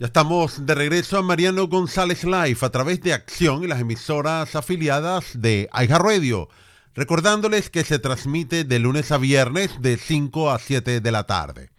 Ya 0.00 0.06
estamos 0.06 0.64
de 0.64 0.76
regreso 0.76 1.18
a 1.18 1.22
Mariano 1.22 1.66
González 1.66 2.22
Live 2.22 2.58
a 2.60 2.70
través 2.70 3.00
de 3.00 3.12
Acción 3.12 3.64
y 3.64 3.66
las 3.66 3.80
emisoras 3.80 4.54
afiliadas 4.54 5.42
de 5.42 5.68
Radio. 5.72 6.48
Recordándoles 6.94 7.68
que 7.68 7.82
se 7.82 7.98
transmite 7.98 8.62
de 8.62 8.78
lunes 8.78 9.10
a 9.10 9.18
viernes 9.18 9.82
de 9.82 9.96
5 9.96 10.52
a 10.52 10.60
7 10.60 11.00
de 11.00 11.10
la 11.10 11.26
tarde. 11.26 11.70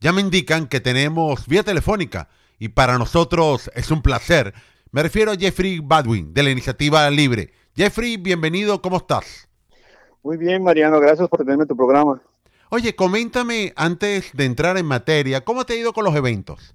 Ya 0.00 0.14
me 0.14 0.22
indican 0.22 0.68
que 0.68 0.80
tenemos 0.80 1.46
vía 1.48 1.62
telefónica 1.62 2.30
y 2.58 2.68
para 2.68 2.96
nosotros 2.96 3.70
es 3.74 3.90
un 3.90 4.00
placer. 4.00 4.54
Me 4.90 5.02
refiero 5.02 5.30
a 5.30 5.36
Jeffrey 5.36 5.80
Badwin 5.80 6.32
de 6.32 6.42
la 6.42 6.50
Iniciativa 6.52 7.10
Libre. 7.10 7.52
Jeffrey, 7.76 8.16
bienvenido, 8.16 8.80
¿cómo 8.80 8.96
estás? 8.96 9.50
Muy 10.22 10.38
bien, 10.38 10.64
Mariano, 10.64 10.98
gracias 10.98 11.28
por 11.28 11.40
tenerme 11.40 11.64
en 11.64 11.68
tu 11.68 11.76
programa. 11.76 12.22
Oye, 12.70 12.96
coméntame 12.96 13.74
antes 13.76 14.30
de 14.32 14.46
entrar 14.46 14.78
en 14.78 14.86
materia, 14.86 15.42
¿cómo 15.44 15.66
te 15.66 15.74
ha 15.74 15.76
ido 15.76 15.92
con 15.92 16.04
los 16.04 16.16
eventos? 16.16 16.74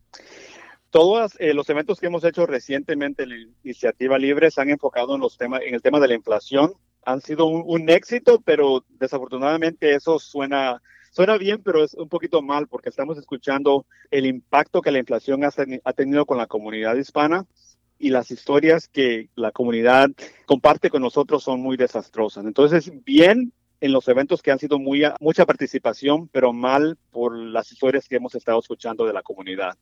Todos 0.95 1.33
eh, 1.39 1.53
los 1.53 1.69
eventos 1.69 1.99
que 1.99 2.05
hemos 2.05 2.23
hecho 2.23 2.45
recientemente 2.45 3.23
en 3.23 3.29
la 3.29 3.35
iniciativa 3.65 4.17
libre 4.17 4.49
se 4.49 4.61
han 4.61 4.69
enfocado 4.69 5.15
en, 5.15 5.19
los 5.19 5.37
temas, 5.37 5.59
en 5.61 5.75
el 5.75 5.81
tema 5.81 5.99
de 5.99 6.07
la 6.07 6.13
inflación. 6.13 6.71
Han 7.03 7.19
sido 7.19 7.47
un, 7.47 7.89
éxito, 7.89 8.39
pero 8.39 8.85
desafortunadamente 8.87 9.93
eso 9.93 10.19
suena, 10.19 10.81
suena 11.11 11.37
bien, 11.37 11.61
pero 11.61 11.83
es 11.83 11.95
un 11.95 12.07
poquito 12.07 12.41
mal 12.41 12.69
porque 12.69 12.87
estamos 12.87 13.17
escuchando 13.17 13.85
el 14.09 14.25
impacto 14.25 14.81
que 14.81 14.91
la 14.91 14.99
inflación 14.99 15.41
ha 15.43 15.91
tenido 15.91 16.25
con 16.25 16.37
la 16.37 16.47
comunidad 16.47 16.95
hispana 16.95 17.45
y 17.99 18.09
las 18.09 18.31
historias 18.31 18.87
que 18.87 19.27
la 19.35 19.51
comunidad 19.51 20.07
comparte 20.45 20.89
con 20.89 21.01
nosotros 21.01 21.43
son 21.43 21.59
muy 21.59 21.75
desastrosas. 21.75 22.45
Entonces, 22.45 22.89
bien 23.03 23.51
en 23.81 23.91
los 23.91 24.07
eventos 24.07 24.41
que 24.41 24.51
han 24.51 24.59
sido 24.59 24.79
muy, 24.79 25.03
mucha 25.19 25.45
participación, 25.45 26.29
pero 26.29 26.53
mal 26.53 26.97
por 27.11 27.37
las 27.37 27.69
historias 27.73 28.07
que 28.07 28.15
hemos 28.15 28.33
estado 28.33 28.59
escuchando 28.59 29.05
de 29.05 29.11
la 29.11 29.23
comunidad. 29.23 29.77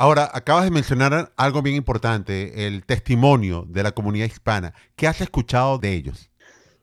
Ahora, 0.00 0.30
acabas 0.32 0.62
de 0.62 0.70
mencionar 0.70 1.32
algo 1.36 1.60
bien 1.60 1.74
importante, 1.74 2.68
el 2.68 2.86
testimonio 2.86 3.64
de 3.66 3.82
la 3.82 3.90
comunidad 3.90 4.26
hispana. 4.26 4.72
¿Qué 4.94 5.08
has 5.08 5.20
escuchado 5.20 5.76
de 5.78 5.92
ellos? 5.92 6.30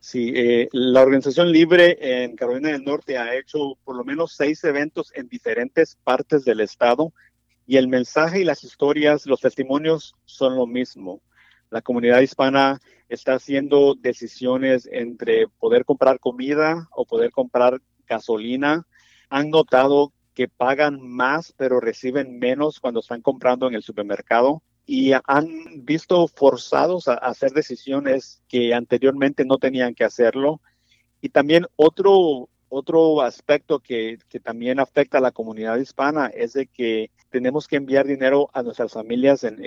Sí, 0.02 0.33
eh, 0.35 0.67
la 0.73 1.02
Organización 1.02 1.49
Libre 1.49 1.97
en 2.02 2.35
Carolina 2.35 2.73
del 2.73 2.83
Norte 2.83 3.17
ha 3.17 3.33
hecho 3.33 3.77
por 3.85 3.95
lo 3.95 4.03
menos 4.03 4.33
seis 4.33 4.61
eventos 4.66 5.13
en 5.16 5.30
diferentes 5.30 5.97
partes 6.03 6.44
del 6.44 6.59
estado 6.59 7.13
y 7.66 7.77
el 7.77 7.88
mensaje 7.88 8.41
y 8.41 8.44
las 8.44 8.66
historias, 8.66 9.25
los 9.27 9.39
testimonios 9.39 10.13
son 10.25 10.57
lo 10.57 10.67
mismo. 10.67 11.22
La 11.69 11.81
comunidad 11.81 12.19
hispana 12.19 12.81
está 13.07 13.35
haciendo 13.35 13.95
decisiones 13.95 14.89
entre 14.91 15.47
poder 15.47 15.85
comprar 15.85 16.19
comida 16.19 16.89
o 16.91 17.05
poder 17.05 17.31
comprar 17.31 17.81
gasolina. 18.07 18.85
Han 19.29 19.52
notado 19.52 20.11
que 20.36 20.47
pagan 20.50 21.02
más 21.02 21.53
pero 21.58 21.80
reciben 21.80 22.38
menos 22.38 22.80
cuando 22.80 23.00
están 23.00 23.22
comprando 23.22 23.67
en 23.67 23.73
el 23.73 23.81
supermercado 23.81 24.61
y 24.86 25.14
han 25.14 25.47
visto 25.83 26.28
forzados 26.28 27.08
a 27.08 27.16
hacer 27.16 27.52
decisiones 27.52 28.44
que 28.47 28.73
anteriormente 28.73 29.44
no 29.45 29.58
tenían 29.58 29.95
que 29.95 30.03
hacerlo. 30.03 30.61
Y 31.22 31.30
también 31.30 31.66
otro, 31.75 32.50
otro 32.69 33.22
aspecto 33.22 33.80
que, 33.80 34.19
también 34.44 34.80
afecta 34.80 35.17
a 35.17 35.22
la 35.22 35.31
comunidad 35.31 35.78
hispana 35.78 36.28
es 36.28 36.53
de 36.53 36.67
que 36.67 37.09
tenemos 37.31 37.67
que 37.67 37.78
enviar 37.78 38.06
dinero 38.06 38.50
a 38.53 38.61
nuestras 38.61 38.91
familias 38.91 39.44
en, 39.44 39.58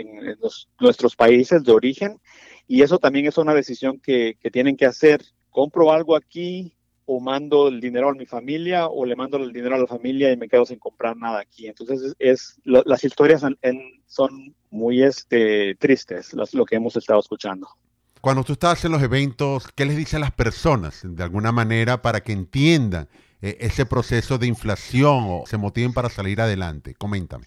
nuestros 0.78 1.16
países 1.16 1.64
de 1.64 1.72
origen 1.72 2.20
y 2.68 2.82
eso 2.82 2.98
también 2.98 3.26
es 3.26 3.38
una 3.38 3.54
decisión 3.54 3.98
que, 3.98 4.36
que 4.40 4.50
tienen 4.50 4.76
que 4.76 4.86
hacer. 4.86 5.22
Compro 5.50 5.90
algo 5.90 6.14
aquí, 6.14 6.76
o 7.10 7.20
mando 7.20 7.68
el 7.68 7.80
dinero 7.80 8.10
a 8.10 8.14
mi 8.14 8.26
familia 8.26 8.86
o 8.86 9.06
le 9.06 9.16
mando 9.16 9.38
el 9.38 9.50
dinero 9.50 9.76
a 9.76 9.78
la 9.78 9.86
familia 9.86 10.30
y 10.30 10.36
me 10.36 10.46
quedo 10.46 10.66
sin 10.66 10.78
comprar 10.78 11.16
nada 11.16 11.40
aquí. 11.40 11.66
Entonces 11.66 12.14
es, 12.18 12.60
las 12.64 13.02
historias 13.02 13.42
son 14.06 14.54
muy 14.68 15.02
este, 15.02 15.74
tristes, 15.76 16.36
lo 16.52 16.66
que 16.66 16.76
hemos 16.76 16.96
estado 16.96 17.18
escuchando. 17.18 17.66
Cuando 18.20 18.44
tú 18.44 18.52
estás 18.52 18.84
en 18.84 18.92
los 18.92 19.02
eventos, 19.02 19.68
¿qué 19.74 19.86
les 19.86 19.96
dice 19.96 20.16
a 20.16 20.18
las 20.18 20.32
personas 20.32 21.00
de 21.02 21.22
alguna 21.22 21.50
manera 21.50 22.02
para 22.02 22.20
que 22.20 22.32
entiendan 22.32 23.08
eh, 23.40 23.56
ese 23.60 23.86
proceso 23.86 24.36
de 24.36 24.46
inflación 24.46 25.24
o 25.28 25.44
se 25.46 25.56
motiven 25.56 25.94
para 25.94 26.10
salir 26.10 26.42
adelante? 26.42 26.94
Coméntame. 26.94 27.46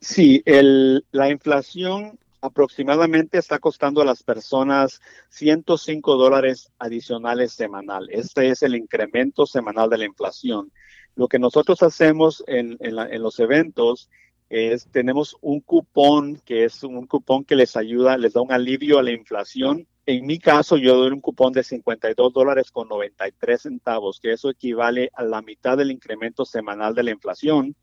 Sí, 0.00 0.42
el, 0.46 1.04
la 1.12 1.28
inflación 1.28 2.18
aproximadamente 2.40 3.38
está 3.38 3.58
costando 3.58 4.00
a 4.00 4.04
las 4.04 4.22
personas 4.22 5.00
105 5.30 6.16
dólares 6.16 6.70
adicionales 6.78 7.52
semanal. 7.52 8.08
Este 8.10 8.50
es 8.50 8.62
el 8.62 8.76
incremento 8.76 9.46
semanal 9.46 9.90
de 9.90 9.98
la 9.98 10.04
inflación. 10.04 10.72
Lo 11.14 11.28
que 11.28 11.38
nosotros 11.38 11.82
hacemos 11.82 12.44
en, 12.46 12.78
los 13.20 13.40
eventos 13.40 14.08
es 14.48 14.88
tenemos 14.90 15.36
un 15.40 15.60
cupón 15.60 16.40
que 16.44 16.64
es 16.64 16.82
un 16.82 17.06
cupón 17.06 17.44
que 17.44 17.56
les 17.56 17.76
ayuda, 17.76 18.16
les 18.16 18.32
da 18.32 18.40
un 18.40 18.52
alivio 18.52 18.98
a 18.98 19.02
la 19.02 19.10
inflación. 19.10 19.86
En 20.06 20.24
mi 20.24 20.38
caso, 20.38 20.78
yo 20.78 20.96
doy 20.96 21.10
un 21.10 21.20
cupón 21.20 21.52
de 21.52 21.64
52 21.64 22.32
dólares 22.32 22.70
con 22.70 22.88
93 22.88 23.60
centavos, 23.60 24.20
que 24.20 24.32
eso 24.32 24.48
equivale 24.48 25.10
a 25.12 25.22
la 25.22 25.42
mitad 25.42 25.76
del 25.76 25.90
incremento 25.90 26.46
semanal 26.46 26.94
de 26.94 27.02
la 27.02 27.10
inflación. 27.10 27.76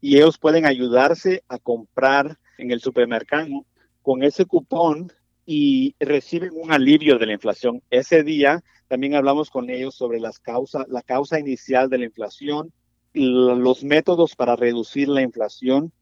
Y 0.00 0.16
ellos 0.16 0.36
pueden 0.36 0.66
ayudarse 0.66 1.44
a 1.48 1.58
comprar 1.58 2.36
en 2.58 2.72
el 2.72 2.80
supermercado 2.80 3.64
con 4.02 4.22
ese 4.22 4.44
cupón 4.44 5.12
y 5.46 5.94
reciben 5.98 6.50
un 6.54 6.72
alivio 6.72 7.18
de 7.18 7.26
la 7.26 7.32
inflación. 7.32 7.82
Ese 7.90 8.22
día 8.22 8.62
también 8.88 9.14
hablamos 9.14 9.50
con 9.50 9.70
ellos 9.70 9.94
sobre 9.94 10.20
las 10.20 10.38
causas, 10.38 10.86
la 10.88 11.02
causa 11.02 11.40
inicial 11.40 11.88
de 11.88 11.98
la 11.98 12.04
inflación, 12.04 12.72
los 13.14 13.84
métodos 13.84 14.36
para 14.36 14.56
reducir 14.56 15.08
la 15.08 15.22
inflación, 15.22 15.92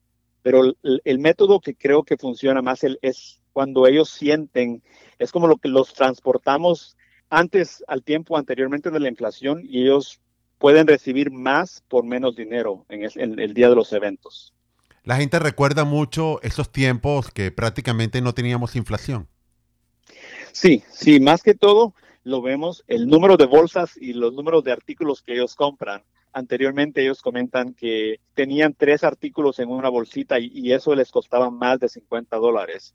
pero 0.42 0.74
el, 0.82 1.18
método 1.18 1.60
que 1.60 1.74
creo 1.74 2.02
que 2.02 2.16
funciona 2.16 2.62
más 2.62 2.80
es 3.02 3.42
cuando 3.52 3.86
ellos 3.86 4.10
sienten, 4.10 4.82
es 5.18 5.32
como 5.32 5.46
lo 5.46 5.56
que 5.56 5.68
los 5.68 5.92
transportamos 5.92 6.96
antes, 7.28 7.84
al 7.86 8.02
tiempo 8.02 8.36
anteriormente 8.36 8.90
de 8.90 9.00
la 9.00 9.08
inflación, 9.08 9.60
y 9.62 9.82
ellos 9.82 10.20
pueden 10.58 10.86
recibir 10.86 11.30
más 11.30 11.84
por 11.88 12.04
menos 12.04 12.36
dinero 12.36 12.84
en 12.88 13.38
el 13.40 13.54
día 13.54 13.68
de 13.68 13.76
los 13.76 13.92
eventos. 13.92 14.54
La 15.04 15.16
gente 15.16 15.38
recuerda 15.38 15.84
mucho 15.84 16.40
esos 16.42 16.70
tiempos 16.70 17.30
que 17.30 17.50
prácticamente 17.50 18.20
no 18.20 18.34
teníamos 18.34 18.76
inflación. 18.76 19.28
Sí, 20.52 20.82
sí, 20.90 21.20
más 21.20 21.42
que 21.42 21.54
todo 21.54 21.94
lo 22.22 22.42
vemos 22.42 22.84
el 22.86 23.06
número 23.06 23.36
de 23.36 23.46
bolsas 23.46 23.96
y 23.96 24.12
los 24.12 24.34
números 24.34 24.62
de 24.62 24.72
artículos 24.72 25.22
que 25.22 25.32
ellos 25.32 25.54
compran. 25.54 26.02
Anteriormente 26.32 27.02
ellos 27.02 27.22
comentan 27.22 27.72
que 27.72 28.20
tenían 28.34 28.74
tres 28.74 29.02
artículos 29.02 29.58
en 29.58 29.70
una 29.70 29.88
bolsita 29.88 30.38
y, 30.38 30.72
eso 30.72 30.94
les 30.94 31.10
costaba 31.10 31.50
más 31.50 31.80
de 31.80 31.88
50 31.88 32.36
dólares. 32.36 32.94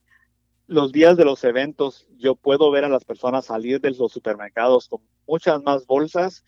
Los 0.68 0.92
días 0.92 1.18
de 1.18 1.26
los 1.26 1.44
eventos 1.44 2.08
yo 2.18 2.36
puedo 2.36 2.72
ver 2.72 2.86
a 2.86 2.90
las 2.90 3.04
personas 3.04 3.46
salir 3.46 3.82
de 3.82 3.92
los 3.92 4.12
supermercados 4.12 4.88
con 4.88 5.02
muchas 5.28 5.62
más 5.64 5.86
bolsas 5.86 6.46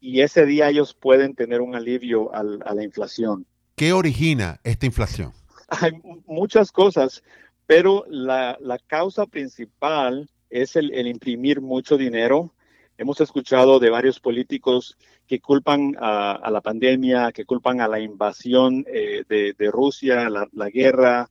y 0.00 0.20
ese 0.20 0.46
día 0.46 0.68
ellos 0.68 0.94
pueden 0.94 1.34
tener 1.34 1.60
un 1.60 1.74
alivio 1.74 2.32
a 2.34 2.42
la 2.42 2.84
inflación. 2.84 3.46
¿Qué 3.82 3.92
origina 3.92 4.60
esta 4.62 4.86
inflación? 4.86 5.32
Hay 5.66 5.90
muchas 6.28 6.70
cosas, 6.70 7.24
pero 7.66 8.04
la, 8.08 8.56
causa 8.86 9.26
principal 9.26 10.30
es 10.50 10.76
el, 10.76 10.94
imprimir 11.08 11.60
mucho 11.60 11.96
dinero. 11.98 12.54
Hemos 12.96 13.20
escuchado 13.20 13.80
de 13.80 13.90
varios 13.90 14.20
políticos 14.20 14.96
que 15.26 15.40
culpan 15.40 15.96
a, 15.98 16.48
la 16.48 16.60
pandemia, 16.60 17.32
que 17.32 17.44
culpan 17.44 17.80
a 17.80 17.88
la 17.88 17.98
invasión 17.98 18.84
eh, 18.86 19.24
de, 19.28 19.70
Rusia, 19.72 20.30
la, 20.30 20.68
guerra, 20.68 21.28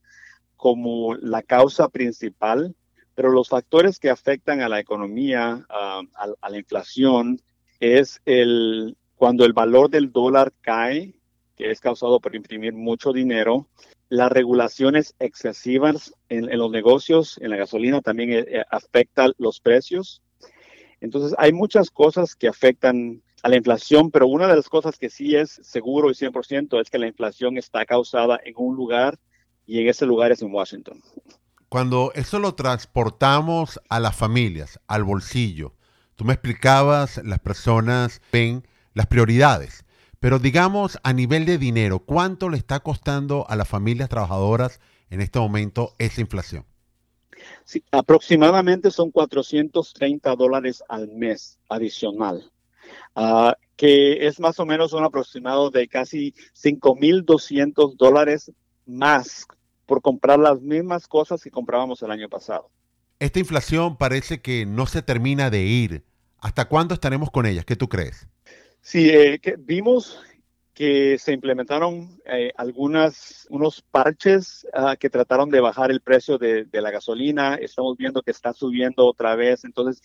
como 0.57 1.15
la 1.15 1.43
causa 1.43 1.87
principal, 1.87 2.75
pero 3.15 3.31
los 3.31 3.47
factores 3.47 3.97
que 3.97 4.09
afectan 4.09 4.59
a 4.59 4.67
la 4.67 4.81
economía, 4.81 5.65
a, 5.69 6.01
a 6.41 6.49
la 6.49 6.57
inflación, 6.57 7.39
es 7.79 8.19
el 8.25 8.97
cuando 9.15 9.45
el 9.45 9.53
valor 9.53 9.89
del 9.89 10.11
dólar 10.11 10.51
cae 10.59 11.13
que 11.55 11.71
es 11.71 11.79
causado 11.79 12.19
por 12.19 12.35
imprimir 12.35 12.73
mucho 12.73 13.13
dinero, 13.13 13.67
las 14.09 14.31
regulaciones 14.31 15.15
excesivas 15.19 16.13
en, 16.27 16.57
los 16.57 16.69
negocios, 16.69 17.37
en 17.41 17.49
la 17.49 17.57
gasolina 17.57 18.01
también 18.01 18.31
eh, 18.31 18.45
eh, 18.47 18.63
afecta 18.69 19.29
los 19.37 19.59
precios. 19.59 20.21
Entonces 20.99 21.33
hay 21.37 21.53
muchas 21.53 21.89
cosas 21.89 22.35
que 22.35 22.47
afectan 22.47 23.21
a 23.43 23.49
la 23.49 23.55
inflación, 23.55 24.11
pero 24.11 24.27
una 24.27 24.47
de 24.47 24.55
las 24.55 24.69
cosas 24.69 24.97
que 24.97 25.09
sí 25.09 25.35
es 25.35 25.59
seguro 25.63 26.11
y 26.11 26.13
100% 26.13 26.81
es 26.81 26.89
que 26.89 26.99
la 26.99 27.07
inflación 27.07 27.57
está 27.57 27.85
causada 27.85 28.39
en 28.43 28.53
un 28.57 28.75
lugar 28.75 29.17
y 29.65 29.79
en 29.79 29.87
ese 29.87 30.05
lugar 30.05 30.31
es 30.31 30.41
en 30.41 30.53
Washington. 30.53 31.01
Cuando 31.69 32.11
eso 32.15 32.37
lo 32.39 32.53
transportamos 32.53 33.79
a 33.87 34.01
las 34.01 34.15
familias, 34.15 34.79
al 34.87 35.05
bolsillo, 35.05 35.73
tú 36.15 36.25
me 36.25 36.33
explicabas, 36.33 37.21
las 37.23 37.39
personas 37.39 38.21
ven 38.31 38.67
las 38.93 39.07
prioridades. 39.07 39.85
Pero 40.21 40.37
digamos 40.37 40.99
a 41.01 41.13
nivel 41.13 41.47
de 41.47 41.57
dinero, 41.57 41.97
¿cuánto 41.97 42.49
le 42.49 42.57
está 42.57 42.79
costando 42.81 43.49
a 43.49 43.55
las 43.55 43.67
familias 43.67 44.07
trabajadoras 44.07 44.79
en 45.09 45.19
este 45.19 45.39
momento 45.39 45.95
esa 45.97 46.21
inflación? 46.21 46.63
Sí, 47.65 47.83
aproximadamente 47.91 48.91
son 48.91 49.09
430 49.09 50.35
dólares 50.35 50.83
al 50.87 51.07
mes 51.07 51.57
adicional, 51.69 52.51
ah, 53.15 53.55
que 53.75 54.27
es 54.27 54.39
más 54.39 54.59
o 54.59 54.65
menos 54.67 54.93
un 54.93 55.03
aproximado 55.03 55.71
de 55.71 55.87
casi 55.87 56.35
5.200 56.53 57.97
dólares 57.97 58.51
más 58.85 59.47
por 59.87 60.03
comprar 60.03 60.37
las 60.37 60.61
mismas 60.61 61.07
cosas 61.07 61.41
que 61.41 61.49
comprábamos 61.49 62.03
el 62.03 62.11
año 62.11 62.29
pasado. 62.29 62.69
Esta 63.17 63.39
inflación 63.39 63.97
parece 63.97 64.39
que 64.39 64.67
no 64.67 64.85
se 64.85 65.01
termina 65.01 65.49
de 65.49 65.63
ir. 65.63 66.03
¿Hasta 66.37 66.65
cuándo 66.65 66.93
estaremos 66.93 67.31
con 67.31 67.47
ella? 67.47 67.63
¿Qué 67.63 67.75
tú 67.75 67.89
crees? 67.89 68.27
Sí, 68.81 69.09
eh, 69.09 69.39
que 69.39 69.55
vimos 69.57 70.19
que 70.73 71.17
se 71.19 71.33
implementaron 71.33 72.19
eh, 72.25 72.51
algunas, 72.55 73.45
unos 73.49 73.81
parches 73.81 74.65
ah, 74.73 74.95
que 74.97 75.09
trataron 75.09 75.49
de 75.49 75.59
bajar 75.59 75.91
el 75.91 76.01
precio 76.01 76.37
de, 76.37 76.67
la 76.71 76.91
gasolina. 76.91 77.55
Estamos 77.55 77.97
viendo 77.97 78.21
que 78.23 78.31
está 78.31 78.53
subiendo 78.53 79.05
otra 79.05 79.35
vez. 79.35 79.63
Entonces, 79.63 80.01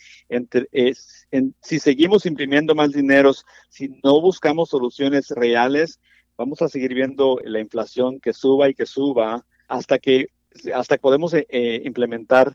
si 1.63 1.79
seguimos 1.79 2.27
imprimiendo 2.27 2.75
más 2.75 2.93
dineros, 2.93 3.47
si 3.71 3.89
no 4.05 4.21
buscamos 4.21 4.69
soluciones 4.69 5.31
reales, 5.31 6.01
vamos 6.37 6.61
a 6.63 6.69
seguir 6.69 6.93
viendo 6.95 7.39
la 7.45 7.61
inflación 7.61 8.21
que 8.21 8.33
suba 8.33 8.69
y 8.69 8.75
que 8.75 8.87
suba 8.87 9.47
hasta 9.69 9.99
que 9.99 10.27
hasta 10.75 10.99
podemos 10.99 11.35
eh, 11.35 11.83
implementar 11.85 12.55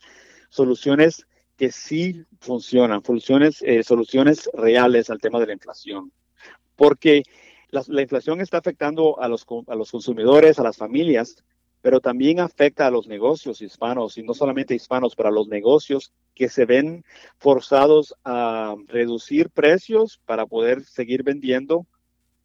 soluciones 0.49 1.25
que 1.61 1.71
sí 1.71 2.25
funcionan, 2.39 3.03
soluciones, 3.03 3.63
soluciones 3.83 4.49
reales 4.51 5.11
al 5.11 5.19
tema 5.19 5.39
de 5.39 5.45
la 5.45 5.53
inflación. 5.53 6.11
Porque 6.75 7.21
la, 7.69 8.01
inflación 8.01 8.41
está 8.41 8.57
afectando 8.57 9.21
a 9.21 9.27
los, 9.27 9.45
a 9.67 9.75
los 9.75 9.91
consumidores, 9.91 10.57
a 10.57 10.63
las 10.63 10.77
familias, 10.77 11.35
pero 11.83 11.99
también 11.99 12.39
afecta 12.39 12.87
a 12.87 12.89
los 12.89 13.05
negocios 13.07 13.61
hispanos, 13.61 14.17
y 14.17 14.23
no 14.23 14.33
solamente 14.33 14.73
hispanos, 14.73 15.15
pero 15.15 15.29
a 15.29 15.31
los 15.31 15.49
negocios 15.49 16.11
que 16.33 16.49
se 16.49 16.65
ven 16.65 17.05
forzados 17.37 18.15
a 18.25 18.75
reducir 18.87 19.51
precios 19.51 20.19
para 20.25 20.47
poder 20.47 20.83
seguir 20.83 21.21
vendiendo 21.21 21.85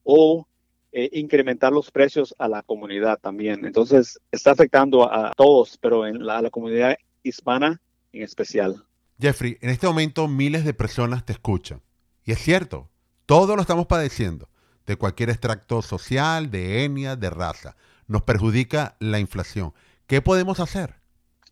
o 0.02 0.46
eh, 0.92 1.08
incrementar 1.14 1.72
los 1.72 1.90
precios 1.90 2.34
a 2.36 2.48
la 2.48 2.62
comunidad 2.62 3.18
también. 3.18 3.64
Entonces, 3.64 4.20
está 4.30 4.50
afectando 4.50 5.10
a 5.10 5.32
todos, 5.34 5.78
pero 5.78 6.06
en 6.06 6.20
a 6.28 6.42
la 6.42 6.50
comunidad 6.50 6.98
hispana 7.22 7.80
en 8.12 8.22
especial. 8.22 8.84
Jeffrey, 9.20 9.58
en 9.60 9.70
este 9.70 9.86
momento 9.86 10.28
miles 10.28 10.64
de 10.64 10.74
personas 10.74 11.24
te 11.24 11.32
escuchan. 11.32 11.82
Y 12.24 12.32
es 12.32 12.38
cierto, 12.38 12.88
todos 13.24 13.56
lo 13.56 13.62
estamos 13.62 13.86
padeciendo 13.86 14.48
de 14.86 14.96
cualquier 14.96 15.30
extracto 15.30 15.82
social, 15.82 16.50
de 16.50 16.84
etnia, 16.84 17.16
de 17.16 17.30
raza. 17.30 17.76
Nos 18.06 18.22
perjudica 18.22 18.96
la 19.00 19.18
inflación. 19.18 19.72
¿Qué 20.06 20.22
podemos 20.22 20.60
hacer? 20.60 20.94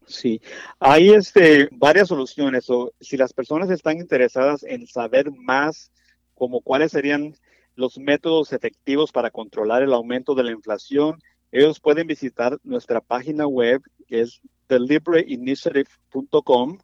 Sí, 0.06 0.40
hay 0.78 1.11
este, 1.11 1.69
varias 1.72 2.08
soluciones. 2.08 2.70
O, 2.70 2.93
si 3.00 3.16
las 3.16 3.32
personas 3.32 3.70
están 3.70 3.99
interesadas 3.99 4.62
en 4.62 4.87
saber 4.87 5.32
más, 5.32 5.90
como 6.34 6.61
cuáles 6.61 6.93
serían 6.93 7.34
los 7.75 7.99
métodos 7.99 8.52
efectivos 8.52 9.11
para 9.11 9.31
controlar 9.31 9.82
el 9.82 9.93
aumento 9.93 10.34
de 10.34 10.44
la 10.44 10.52
inflación, 10.52 11.20
ellos 11.50 11.81
pueden 11.81 12.06
visitar 12.06 12.58
nuestra 12.62 13.00
página 13.00 13.46
web 13.46 13.82
que 14.06 14.20
es 14.20 14.40
thelibreinitiative.com 14.66 16.78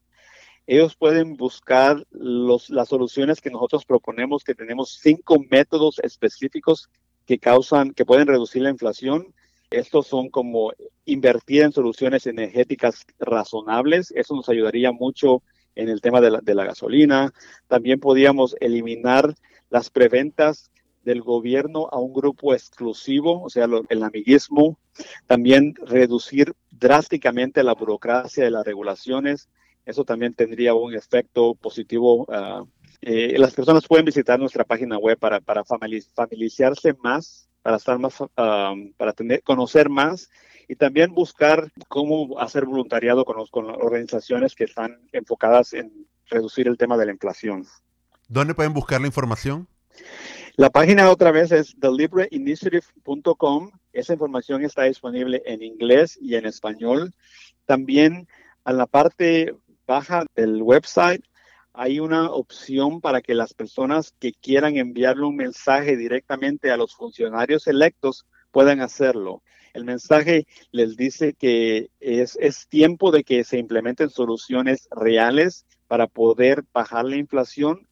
ellos 0.70 0.94
pueden 0.94 1.37
buscar 1.37 2.06
los, 2.12 2.70
las 2.70 2.88
soluciones 2.88 3.40
que 3.40 3.50
nosotros 3.50 3.84
proponemos, 3.84 4.44
que 4.44 4.55
tenemos 4.55 5.00
cinco 5.02 5.44
métodos 5.50 5.99
específicos 5.99 6.88
que 7.26 7.40
causan, 7.40 7.90
que 7.90 8.05
pueden 8.05 8.28
reducir 8.28 8.62
la 8.62 8.70
inflación. 8.70 9.34
Estos 9.69 10.06
son 10.06 10.31
como 10.31 10.70
invertir 11.06 11.62
en 11.62 11.72
soluciones 11.72 12.28
energéticas 12.28 13.05
razonables. 13.19 14.12
Eso 14.14 14.37
nos 14.37 14.49
ayudaría 14.49 14.93
mucho 14.93 15.43
en 15.75 15.88
el 15.88 16.00
tema 16.00 16.20
de 16.20 16.31
la, 16.31 16.40
de 16.40 16.55
la 16.55 16.67
gasolina. 16.67 17.32
También 17.66 17.99
podríamos 17.99 18.55
eliminar 18.61 19.34
las 19.70 19.90
preventas 19.90 20.70
del 21.02 21.23
gobierno 21.23 21.88
a 21.90 21.99
un 21.99 22.12
grupo 22.12 22.55
exclusivo, 22.55 23.43
o 23.43 23.50
sea, 23.50 23.66
el 23.88 24.02
amiguismo. 24.05 24.78
También 25.26 25.75
reducir 25.84 26.55
drásticamente 26.70 27.64
la 27.64 27.75
burocracia 27.75 28.44
de 28.44 28.52
las 28.52 28.64
regulaciones 28.64 29.49
eso 29.90 30.04
también 30.04 30.34
tendría 30.34 30.75
un 30.75 30.94
efecto 30.94 31.54
positivo. 31.54 32.26
Ah, 32.31 32.64
eh, 33.02 33.37
las 33.38 33.54
personas 33.54 33.87
pueden 33.87 34.04
visitar 34.04 34.38
nuestra 34.38 34.64
página 34.64 34.98
web 34.98 35.19
para, 35.19 35.40
para 35.40 35.64
familiarizarse 35.64 36.94
más, 37.02 37.48
para 37.62 37.76
estar 37.76 37.98
más, 37.98 38.14
ah, 38.37 38.75
para 38.96 39.12
tener, 39.12 39.42
conocer 39.42 39.88
más 39.88 40.31
y 40.69 40.76
también 40.76 41.12
buscar 41.12 41.70
cómo 41.88 42.38
hacer 42.38 42.64
voluntariado 42.64 43.25
con, 43.25 43.44
con 43.46 43.66
organizaciones 43.70 44.54
que 44.54 44.64
están 44.64 44.98
enfocadas 45.12 45.72
en 45.72 46.06
reducir 46.26 46.69
el 46.69 46.78
tema 46.78 46.96
de 46.96 47.06
la 47.06 47.12
inflación. 47.12 47.66
¿Dónde 48.28 48.54
pueden 48.54 48.72
buscar 48.72 49.00
la 49.00 49.08
información? 49.08 49.66
La 50.56 50.70
página 50.70 51.10
otra 51.10 51.32
vez 51.32 51.50
es 51.52 51.75
thelibreinitiative.com. 51.81 53.70
Esa 53.92 54.12
información 54.12 54.64
está 54.64 54.84
disponible 54.84 55.42
en 55.46 55.62
inglés 55.62 56.19
y 56.20 56.37
en 56.37 56.46
español. 56.46 57.12
También 57.66 58.28
en 58.66 58.76
la 58.76 58.87
parte 58.87 59.54
baja 59.90 60.25
del 60.37 60.62
website 60.62 61.25
hay 61.72 61.98
una 61.98 62.31
opción 62.31 63.00
para 63.00 63.20
que 63.20 63.34
las 63.34 63.54
personas 63.54 64.14
que 64.20 64.32
quieran 64.32 64.76
enviarle 64.76 65.25
un 65.25 65.34
mensaje 65.34 65.96
directamente 65.96 66.70
a 66.70 66.76
los 66.76 66.94
funcionarios 66.94 67.66
electos 67.66 68.25
puedan 68.52 68.81
hacerlo. 68.82 69.42
El 69.75 69.84
mensaje 69.84 70.46
les 70.70 70.96
dice 70.96 71.34
que 71.34 71.90
es, 71.98 72.38
es 72.40 72.69
tiempo 72.69 73.10
de 73.10 73.25
que 73.25 73.42
se 73.42 73.58
implementen 73.58 74.10
soluciones 74.10 74.88
reales 74.92 75.66
para 75.88 76.06
poder 76.06 76.62
bajar 76.72 77.04
la 77.04 77.16
inflación 77.16 77.88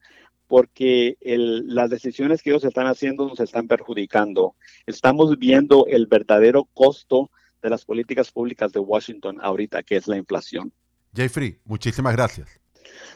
porque 0.47 1.17
las 1.21 1.91
decisiones 1.91 2.43
que 2.43 2.51
ellos 2.51 2.65
están 2.65 2.87
haciendo 2.87 3.27
nos 3.27 3.41
están 3.41 3.67
perjudicando. 3.67 4.55
Estamos 4.87 5.37
viendo 5.37 5.85
el 5.89 6.07
verdadero 6.07 6.65
costo 6.75 7.31
de 7.61 7.71
las 7.71 7.85
políticas 7.85 8.31
públicas 8.31 8.73
de 8.73 8.79
Washington 8.79 9.39
ahorita, 9.43 9.83
que 9.83 9.97
es 9.97 10.07
la 10.07 10.17
inflación. 10.17 10.73
Jeffrey, 11.19 11.59
muchísimas 11.65 12.15
gracias. 12.15 12.49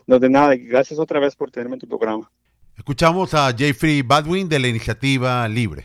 No, 0.08 0.18
de 0.18 0.28
nada. 0.28 0.56
Gracias 0.56 0.98
otra 0.98 1.20
vez 1.20 1.36
por 1.36 1.52
tenerme 1.52 1.76
en 1.76 1.80
tu 1.80 1.86
programa. 1.86 2.28
Escuchamos 2.76 3.32
a 3.32 3.52
Jeffrey 3.56 4.02
Badwin 4.02 4.48
de 4.48 4.58
la 4.58 4.66
Iniciativa 4.66 5.46
Libre. 5.46 5.84